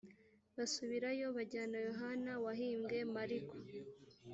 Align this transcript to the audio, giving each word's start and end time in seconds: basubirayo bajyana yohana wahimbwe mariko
basubirayo 0.57 1.27
bajyana 1.37 1.77
yohana 1.87 2.31
wahimbwe 2.45 2.97
mariko 3.15 3.55